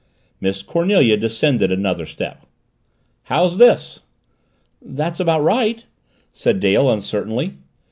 [0.39, 2.47] Miss Cornelia descended another step.
[3.25, 3.99] "How's this?"
[4.81, 5.85] "That's about right,"
[6.33, 7.53] said Dale uncertainly.